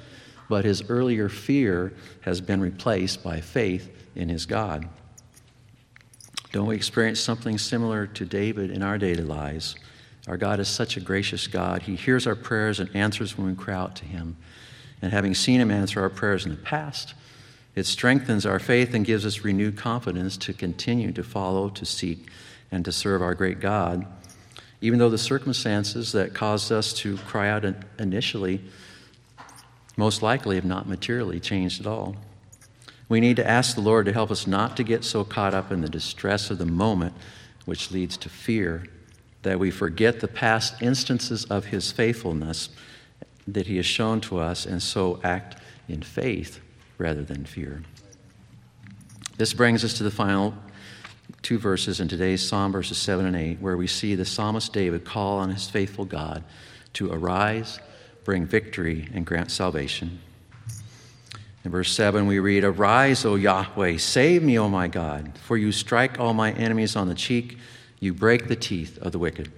[0.49, 4.89] but his earlier fear has been replaced by faith in his God.
[6.51, 9.77] Don't we experience something similar to David in our daily lives?
[10.27, 11.83] Our God is such a gracious God.
[11.83, 14.37] He hears our prayers and answers when we cry out to Him.
[15.01, 17.15] And having seen Him answer our prayers in the past,
[17.75, 22.29] it strengthens our faith and gives us renewed confidence to continue to follow, to seek,
[22.71, 24.05] and to serve our great God,
[24.81, 27.65] even though the circumstances that caused us to cry out
[27.99, 28.61] initially
[29.97, 32.15] most likely have not materially changed at all.
[33.09, 35.71] We need to ask the Lord to help us not to get so caught up
[35.71, 37.13] in the distress of the moment,
[37.65, 38.85] which leads to fear,
[39.43, 42.69] that we forget the past instances of His faithfulness
[43.47, 46.59] that He has shown to us and so act in faith
[46.97, 47.83] rather than fear.
[49.37, 50.53] This brings us to the final
[51.41, 55.05] two verses in today's psalm, verses 7 and 8, where we see the psalmist David
[55.05, 56.43] call on his faithful God
[56.93, 57.79] to arise,
[58.23, 60.19] bring victory, and grant salvation.
[61.63, 65.71] In verse 7, we read, Arise, O Yahweh, save me, O my God, for you
[65.71, 67.57] strike all my enemies on the cheek,
[68.01, 69.49] you break the teeth of the wicked.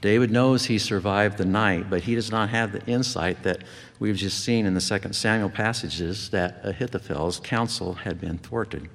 [0.00, 3.62] David knows he survived the night, but he does not have the insight that
[3.98, 8.88] we've just seen in the second Samuel passages that Ahithophel's counsel had been thwarted.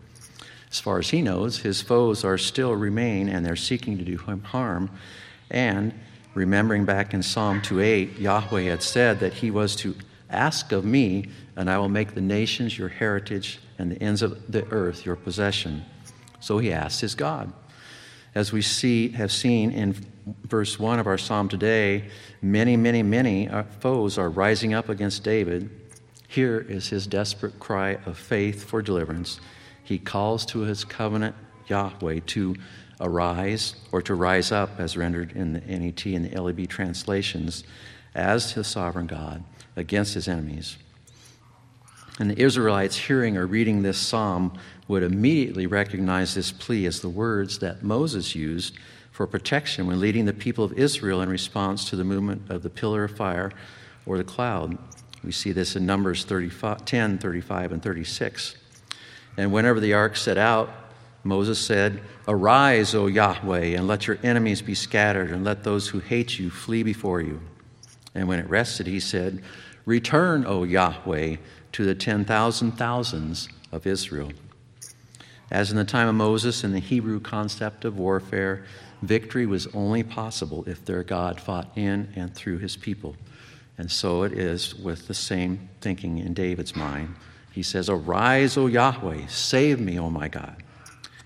[0.70, 4.18] As far as he knows, his foes are still remain and they're seeking to do
[4.18, 4.90] him harm.
[5.50, 5.94] And
[6.34, 9.96] remembering back in Psalm 2:8, Yahweh had said that he was to
[10.30, 14.52] ask of me, and I will make the nations your heritage and the ends of
[14.52, 15.86] the earth your possession.
[16.42, 17.54] So he asked his God.
[18.38, 19.96] As we see, have seen in
[20.44, 22.04] verse 1 of our psalm today,
[22.40, 25.72] many, many, many uh, foes are rising up against David.
[26.28, 29.40] Here is his desperate cry of faith for deliverance.
[29.84, 32.56] He calls to his covenant Yahweh to
[33.02, 37.64] arise or to rise up, as rendered in the NET and the LEB translations,
[38.14, 39.44] as his sovereign God
[39.76, 40.78] against his enemies.
[42.20, 47.10] And the Israelites hearing or reading this psalm would immediately recognize this plea as the
[47.10, 48.78] words that Moses used
[49.12, 52.70] for protection when leading the people of Israel in response to the movement of the
[52.70, 53.52] pillar of fire
[54.06, 54.78] or the cloud.
[55.24, 58.56] We see this in Numbers 35, 10, 35, and 36.
[59.38, 60.70] And whenever the ark set out,
[61.24, 66.00] Moses said, Arise, O Yahweh, and let your enemies be scattered, and let those who
[66.00, 67.42] hate you flee before you.
[68.16, 69.44] And when it rested, he said,
[69.88, 71.38] Return, O Yahweh,
[71.72, 74.34] to the ten thousand thousands of Israel.
[75.50, 78.66] As in the time of Moses in the Hebrew concept of warfare,
[79.02, 83.16] victory was only possible if their God fought in and through his people.
[83.78, 87.16] And so it is with the same thinking in David's mind.
[87.54, 90.64] He says, Arise, O Yahweh, save me, O my God.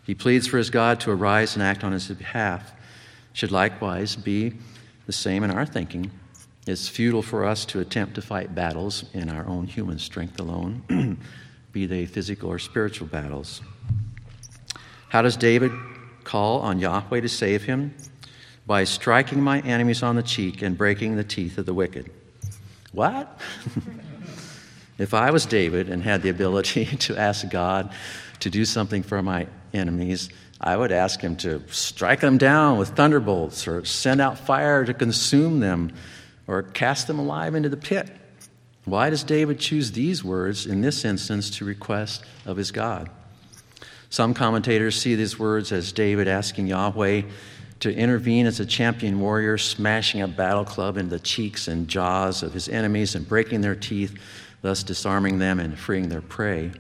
[0.05, 2.73] He pleads for his God to arise and act on his behalf.
[3.33, 4.53] Should likewise be
[5.07, 6.11] the same in our thinking.
[6.67, 11.17] It's futile for us to attempt to fight battles in our own human strength alone,
[11.71, 13.61] be they physical or spiritual battles.
[15.09, 15.71] How does David
[16.23, 17.95] call on Yahweh to save him?
[18.67, 22.11] By striking my enemies on the cheek and breaking the teeth of the wicked.
[22.91, 23.39] What?
[24.99, 27.91] if I was David and had the ability to ask God
[28.39, 32.89] to do something for my enemies, I would ask him to strike them down with
[32.89, 35.91] thunderbolts or send out fire to consume them
[36.51, 38.09] or cast them alive into the pit.
[38.83, 43.09] Why does David choose these words in this instance to request of his God?
[44.09, 47.21] Some commentators see these words as David asking Yahweh
[47.79, 52.43] to intervene as a champion warrior, smashing a battle club into the cheeks and jaws
[52.43, 54.13] of his enemies and breaking their teeth,
[54.61, 56.73] thus disarming them and freeing their prey.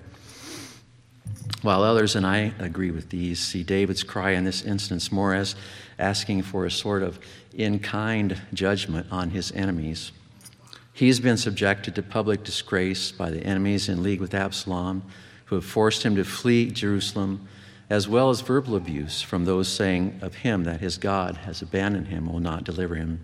[1.61, 5.55] While others, and I agree with these, see David's cry in this instance more as
[5.99, 7.19] asking for a sort of
[7.53, 10.11] in kind judgment on his enemies.
[10.91, 15.03] He's been subjected to public disgrace by the enemies in league with Absalom,
[15.45, 17.47] who have forced him to flee Jerusalem,
[17.91, 22.07] as well as verbal abuse from those saying of him that his God has abandoned
[22.07, 23.19] him, will not deliver him.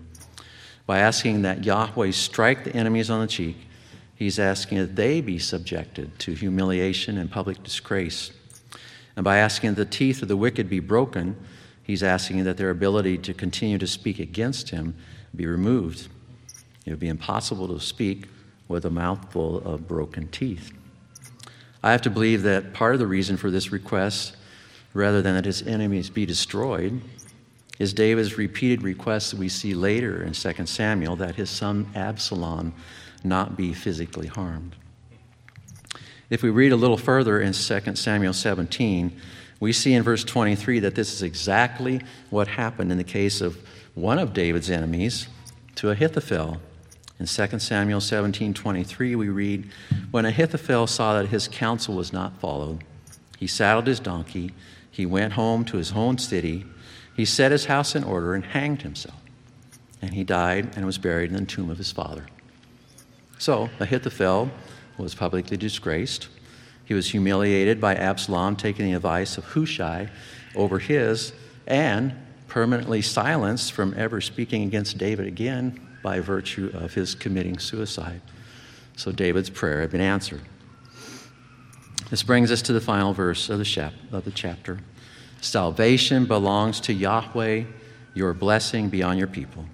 [0.86, 3.56] By asking that Yahweh strike the enemies on the cheek,
[4.18, 8.32] he's asking that they be subjected to humiliation and public disgrace.
[9.16, 11.36] And by asking that the teeth of the wicked be broken,
[11.88, 14.94] He's asking that their ability to continue to speak against him
[15.34, 16.08] be removed.
[16.84, 18.26] It would be impossible to speak
[18.68, 20.70] with a mouthful of broken teeth.
[21.82, 24.36] I have to believe that part of the reason for this request,
[24.92, 27.00] rather than that his enemies be destroyed,
[27.78, 32.74] is David's repeated request that we see later in 2 Samuel that his son Absalom
[33.24, 34.76] not be physically harmed.
[36.30, 39.18] If we read a little further in 2 Samuel 17,
[39.60, 42.00] we see in verse 23 that this is exactly
[42.30, 43.58] what happened in the case of
[43.94, 45.28] one of David's enemies
[45.76, 46.60] to Ahithophel.
[47.18, 49.68] In 2 Samuel 17 23, we read,
[50.10, 52.84] When Ahithophel saw that his counsel was not followed,
[53.38, 54.52] he saddled his donkey,
[54.90, 56.64] he went home to his own city,
[57.16, 59.20] he set his house in order, and hanged himself.
[60.00, 62.26] And he died and was buried in the tomb of his father.
[63.38, 64.50] So Ahithophel
[64.96, 66.28] was publicly disgraced.
[66.84, 70.10] He was humiliated by Absalom taking the advice of Hushai
[70.54, 71.32] over his,
[71.66, 72.14] and
[72.48, 78.20] permanently silenced from ever speaking against David again by virtue of his committing suicide.
[78.96, 80.40] So David's prayer had been answered.
[82.10, 84.80] This brings us to the final verse of the, chap- of the chapter.
[85.40, 87.64] Salvation belongs to Yahweh,
[88.14, 89.66] your blessing be on your people.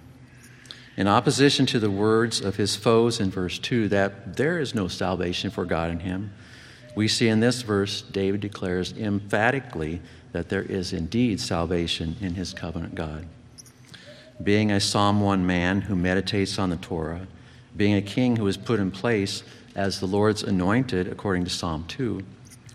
[0.96, 4.86] In opposition to the words of his foes in verse 2, that there is no
[4.86, 6.32] salvation for God in him,
[6.94, 10.00] we see in this verse, David declares emphatically
[10.32, 13.26] that there is indeed salvation in his covenant God.
[14.42, 17.26] Being a Psalm 1 man who meditates on the Torah,
[17.76, 19.42] being a king who is put in place
[19.74, 22.22] as the Lord's anointed, according to Psalm 2,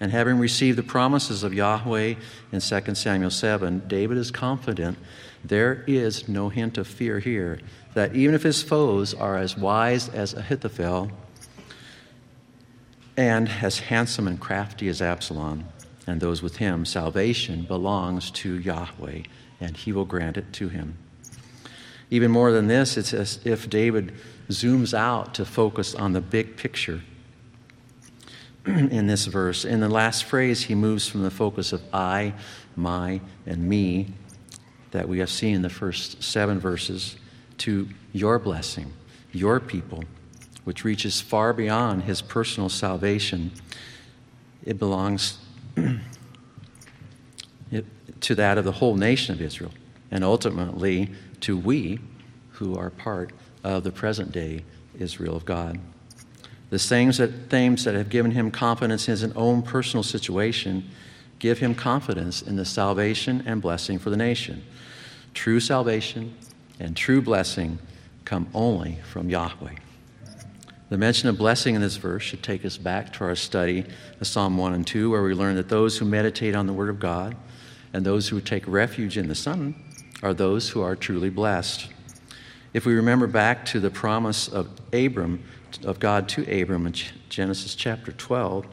[0.01, 2.15] and having received the promises of Yahweh
[2.51, 4.97] in 2 Samuel 7, David is confident
[5.43, 7.59] there is no hint of fear here.
[7.93, 11.11] That even if his foes are as wise as Ahithophel
[13.17, 15.65] and as handsome and crafty as Absalom
[16.07, 19.23] and those with him, salvation belongs to Yahweh,
[19.59, 20.97] and he will grant it to him.
[22.09, 24.13] Even more than this, it's as if David
[24.49, 27.01] zooms out to focus on the big picture
[28.65, 29.63] in this verse.
[29.63, 32.33] In the last phrase, he moves from the focus of I,
[32.75, 34.07] my, and me
[34.91, 37.15] that we have seen in the first seven verses
[37.59, 38.93] to your blessing,
[39.31, 40.03] your people,
[40.63, 43.51] which reaches far beyond his personal salvation.
[44.63, 45.37] It belongs
[48.21, 49.71] to that of the whole nation of Israel,
[50.11, 51.99] and ultimately to we
[52.53, 53.31] who are part
[53.63, 54.63] of the present day
[54.97, 55.79] Israel of God.
[56.69, 60.89] The things that, things that have given him confidence in his own personal situation
[61.39, 64.63] give him confidence in the salvation and blessing for the nation.
[65.33, 66.35] True salvation
[66.79, 67.77] and true blessing
[68.25, 69.75] come only from Yahweh.
[70.89, 73.85] The mention of blessing in this verse should take us back to our study
[74.19, 76.89] of Psalm 1 and 2, where we learn that those who meditate on the Word
[76.89, 77.35] of God
[77.93, 79.75] and those who take refuge in the Son
[80.23, 81.89] are those who are truly blessed.
[82.73, 85.43] If we remember back to the promise of Abram,
[85.83, 86.93] of God to Abram in
[87.29, 88.65] Genesis chapter 12,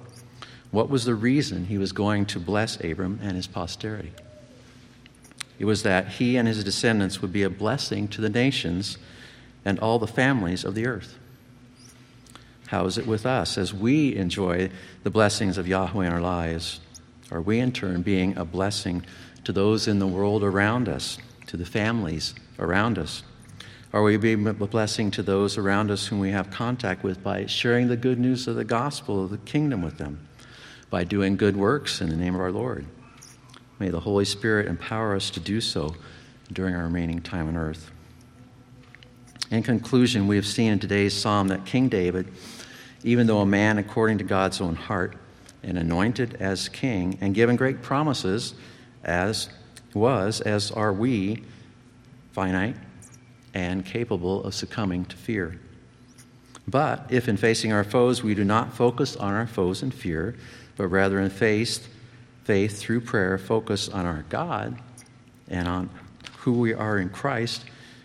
[0.71, 4.13] what was the reason he was going to bless Abram and his posterity?
[5.59, 8.99] It was that he and his descendants would be a blessing to the nations
[9.65, 11.19] and all the families of the earth.
[12.69, 14.71] How is it with us as we enjoy
[15.03, 16.81] the blessings of Yahweh in our lives?
[17.31, 19.05] Are we in turn being a blessing
[19.45, 23.23] to those in the world around us, to the families around us?
[23.93, 27.47] Are we being a blessing to those around us whom we have contact with by
[27.47, 30.27] sharing the good news of the gospel of the kingdom with them,
[30.91, 32.85] by doing good works in the name of our Lord?
[33.79, 35.95] May the Holy Spirit empower us to do so
[36.53, 37.91] during our remaining time on earth.
[39.51, 42.33] In conclusion, we have seen in today's psalm that King David,
[43.05, 45.17] even though a man according to God's own heart,
[45.63, 48.55] and anointed as king, and given great promises,
[49.03, 49.49] as
[49.95, 51.43] was, as are we,
[52.33, 52.77] finite
[53.55, 55.59] and capable of succumbing to fear.
[56.69, 60.37] But if in facing our foes we do not focus on our foes in fear,
[60.77, 61.89] but rather in faith,
[62.47, 64.79] faith through prayer focus on our God
[65.49, 65.91] and on
[66.39, 67.65] who we are in Christ,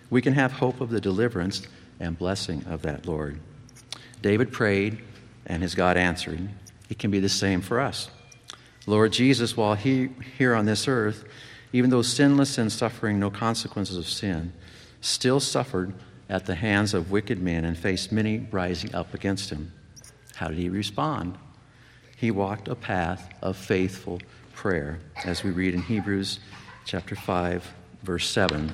[0.10, 1.62] we can have hope of the deliverance
[2.00, 3.40] and blessing of that Lord.
[4.24, 4.98] David prayed,
[5.46, 6.50] and his God answered.
[6.90, 8.10] It can be the same for us.
[8.88, 11.24] Lord Jesus, while he, here on this earth,
[11.72, 14.54] even though sinless and suffering no consequences of sin,
[15.02, 15.94] still suffered
[16.30, 19.72] at the hands of wicked men and faced many rising up against him.
[20.36, 21.38] How did he respond?
[22.22, 24.22] He walked a path of faithful
[24.54, 26.40] prayer, as we read in Hebrews
[26.86, 28.72] chapter 5, verse 7,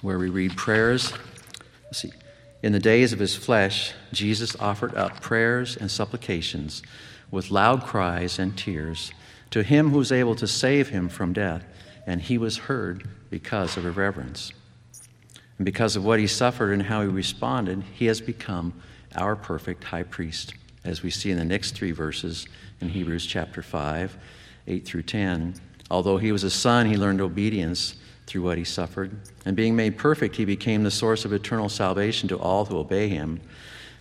[0.00, 1.12] where we read prayers.
[1.92, 2.10] See.
[2.64, 6.82] In the days of his flesh, Jesus offered up prayers and supplications
[7.30, 9.12] with loud cries and tears
[9.52, 11.64] to him who was able to save him from death,
[12.08, 14.50] and he was heard because of reverence.
[15.58, 18.82] And because of what he suffered and how he responded, he has become
[19.14, 20.54] our perfect high priest
[20.84, 22.46] as we see in the next three verses
[22.80, 24.16] in Hebrews chapter 5,
[24.66, 25.54] 8 through 10.
[25.90, 27.94] Although he was a son, he learned obedience
[28.26, 29.16] through what he suffered.
[29.44, 33.08] And being made perfect, he became the source of eternal salvation to all who obey
[33.08, 33.40] him,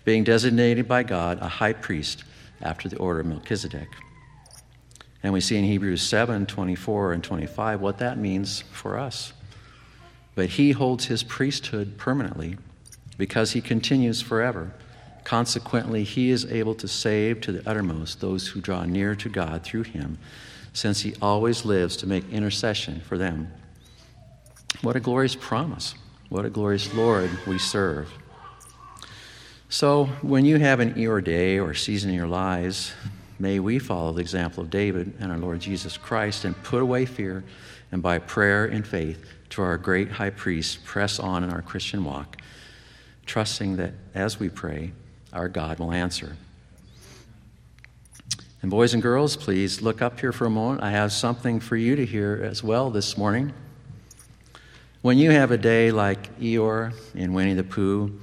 [0.06, 2.24] being designated by God a high priest
[2.62, 3.90] after the order of Melchizedek.
[5.24, 9.34] And we see in Hebrews 7 24 and 25 what that means for us.
[10.34, 12.58] But he holds his priesthood permanently
[13.18, 14.72] because he continues forever.
[15.24, 19.64] Consequently, he is able to save to the uttermost those who draw near to God
[19.64, 20.18] through him,
[20.74, 23.52] since he always lives to make intercession for them.
[24.82, 25.96] What a glorious promise.
[26.30, 28.12] What a glorious Lord we serve.
[29.70, 32.94] So, when you have an Eeyore day or season in your lives,
[33.38, 37.06] may we follow the example of David and our Lord Jesus Christ and put away
[37.06, 37.44] fear
[37.92, 42.04] and by prayer and faith to our great high priest press on in our Christian
[42.04, 42.38] walk,
[43.26, 44.94] trusting that as we pray,
[45.34, 46.36] our God will answer.
[48.62, 50.84] And boys and girls, please look up here for a moment.
[50.84, 53.54] I have something for you to hear as well this morning.
[55.02, 58.20] When you have a day like Eeyore in Winnie the Pooh,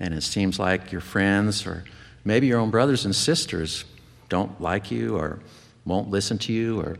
[0.00, 1.84] and it seems like your friends or
[2.24, 3.84] maybe your own brothers and sisters
[4.30, 5.40] don't like you or
[5.84, 6.98] won't listen to you or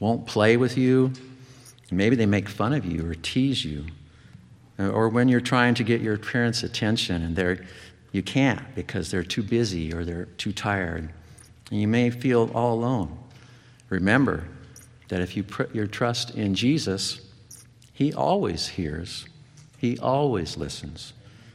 [0.00, 1.12] won't play with you,
[1.90, 3.86] maybe they make fun of you or tease you,
[4.78, 7.64] or when you're trying to get your parents' attention and they're
[8.12, 11.10] you can't because they're too busy or they're too tired.
[11.70, 13.18] And you may feel all alone.
[13.88, 14.44] Remember
[15.08, 17.20] that if you put your trust in Jesus,
[17.92, 19.26] He always hears,
[19.76, 21.12] He always listens,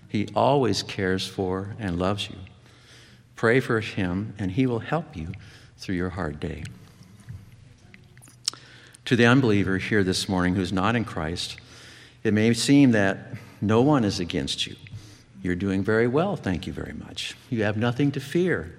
[0.10, 2.38] He always cares for and loves you.
[3.36, 5.32] Pray for Him, and He will help you
[5.78, 6.64] through your hard day.
[9.06, 11.58] To the unbeliever here this morning who's not in Christ,
[12.24, 14.76] it may seem that no one is against you.
[15.44, 17.36] You're doing very well, thank you very much.
[17.50, 18.74] You have nothing to fear.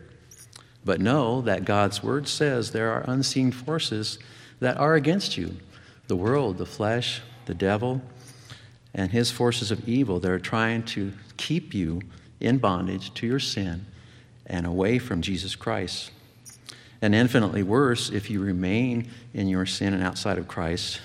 [0.85, 4.19] But know that God's word says there are unseen forces
[4.61, 5.57] that are against you
[6.07, 8.03] the world, the flesh, the devil,
[8.95, 12.01] and his forces of evil that are trying to keep you
[12.41, 13.87] in bondage to your sin
[14.47, 16.11] and away from Jesus Christ.
[17.01, 21.01] And infinitely worse, if you remain in your sin and outside of Christ,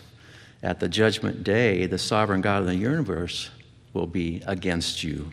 [0.62, 3.50] at the judgment day, the sovereign God of the universe
[3.94, 5.32] will be against you,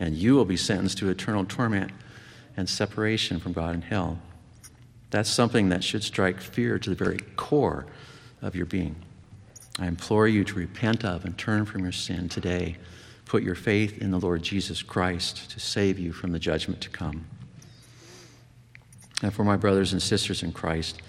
[0.00, 1.90] and you will be sentenced to eternal torment
[2.56, 4.18] and separation from God in hell.
[5.10, 7.86] That's something that should strike fear to the very core
[8.42, 8.96] of your being.
[9.78, 12.76] I implore you to repent of and turn from your sin today.
[13.24, 16.90] Put your faith in the Lord Jesus Christ to save you from the judgment to
[16.90, 17.26] come.
[19.22, 21.00] And for my brothers and sisters in Christ,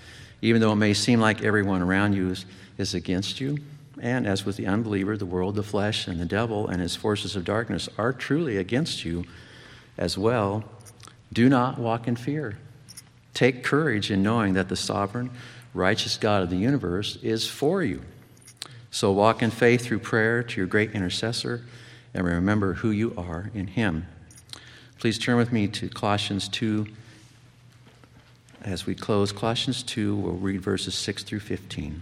[0.41, 2.45] even though it may seem like everyone around you is,
[2.77, 3.57] is against you,
[4.01, 7.35] and as with the unbeliever, the world, the flesh, and the devil and his forces
[7.35, 9.25] of darkness are truly against you
[9.97, 10.63] as well,
[11.31, 12.57] do not walk in fear.
[13.33, 15.31] Take courage in knowing that the sovereign,
[15.73, 18.01] righteous God of the universe is for you.
[18.91, 21.63] So walk in faith through prayer to your great intercessor
[22.13, 24.07] and remember who you are in him.
[24.99, 26.87] Please turn with me to Colossians 2
[28.65, 32.01] as we close, Colossians 2, we'll read verses 6 through 15.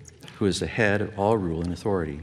[0.41, 2.19] who is the head of all rule and authority.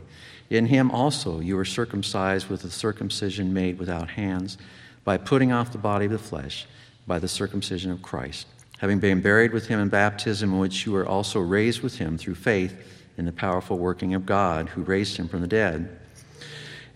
[0.50, 4.58] In him also you were circumcised with a circumcision made without hands,
[5.04, 6.66] by putting off the body of the flesh,
[7.06, 8.46] by the circumcision of Christ,
[8.78, 12.18] having been buried with him in baptism, in which you were also raised with him
[12.18, 12.76] through faith
[13.16, 15.88] in the powerful working of God, who raised him from the dead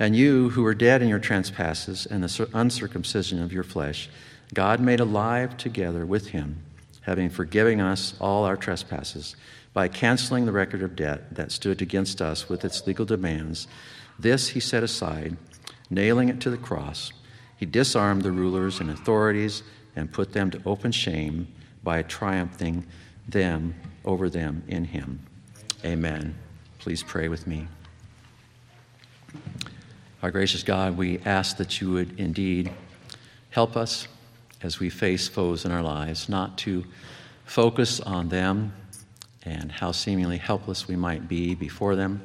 [0.02, 4.08] and you, who were dead in your trespasses and the uncircumcision of your flesh,
[4.52, 6.60] God made alive together with him,
[7.02, 9.36] having forgiven us all our trespasses,
[9.72, 13.66] by canceling the record of debt that stood against us with its legal demands.
[14.18, 15.36] This he set aside,
[15.88, 17.12] nailing it to the cross.
[17.56, 19.62] He disarmed the rulers and authorities
[19.96, 21.48] and put them to open shame
[21.82, 22.86] by triumphing
[23.28, 25.20] them over them in him.
[25.84, 26.36] Amen.
[26.78, 27.66] Please pray with me.
[30.22, 32.70] Our gracious God, we ask that you would indeed
[33.50, 34.06] help us
[34.62, 36.84] as we face foes in our lives, not to
[37.44, 38.72] focus on them
[39.44, 42.22] and how seemingly helpless we might be before them,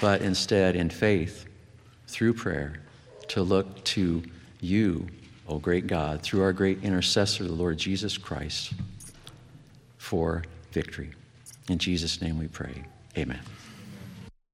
[0.00, 1.46] but instead, in faith,
[2.06, 2.80] through prayer,
[3.28, 4.22] to look to
[4.60, 5.06] you,
[5.48, 8.72] O great God, through our great intercessor, the Lord Jesus Christ,
[9.98, 11.12] for victory.
[11.68, 12.84] In Jesus' name we pray.
[13.16, 13.40] Amen.